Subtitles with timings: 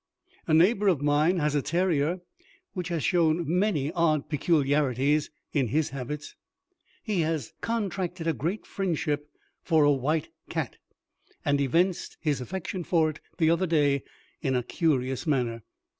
[0.47, 2.21] A neighbour of mine has a terrier
[2.73, 6.35] which has shown many odd peculiarities in his habits.
[7.03, 9.29] He has contracted a great friendship
[9.61, 10.77] for a white cat,
[11.45, 14.01] and evinced his affection for it the other day
[14.41, 15.61] in a curious manner.